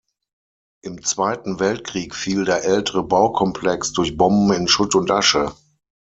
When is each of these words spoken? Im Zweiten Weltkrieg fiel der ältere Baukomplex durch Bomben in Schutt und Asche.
Im 0.81 1.03
Zweiten 1.03 1.59
Weltkrieg 1.59 2.15
fiel 2.15 2.43
der 2.43 2.63
ältere 2.65 3.03
Baukomplex 3.03 3.93
durch 3.93 4.17
Bomben 4.17 4.51
in 4.51 4.67
Schutt 4.67 4.95
und 4.95 5.11
Asche. 5.11 5.53